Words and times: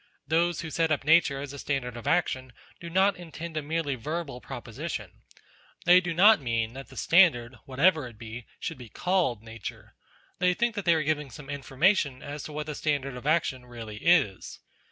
Those 0.27 0.61
who 0.61 0.71
set 0.71 0.89
up 0.91 1.03
Nature 1.03 1.39
as 1.41 1.53
a 1.53 1.57
NATURE 1.57 1.59
13 1.59 1.59
standard 1.59 1.95
of 1.97 2.07
action 2.07 2.53
do 2.79 2.89
not 2.89 3.15
intend 3.17 3.55
a 3.55 3.61
merely 3.61 3.93
verbal 3.93 4.41
pro 4.41 4.59
position; 4.59 5.11
they 5.85 6.01
do 6.01 6.11
not 6.11 6.41
mean 6.41 6.73
that 6.73 6.87
the 6.87 6.97
standard, 6.97 7.59
whatever 7.65 8.07
it 8.07 8.17
be, 8.17 8.47
should 8.59 8.79
be 8.79 8.89
called 8.89 9.43
Nature; 9.43 9.93
they 10.39 10.55
think 10.55 10.73
they 10.73 10.95
are 10.95 11.03
giving 11.03 11.29
some 11.29 11.51
information 11.51 12.23
as 12.23 12.41
to 12.45 12.51
what 12.51 12.65
the 12.65 12.73
standard 12.73 13.15
of 13.15 13.27
action 13.27 13.63
really 13.67 13.97
is. 13.97 14.57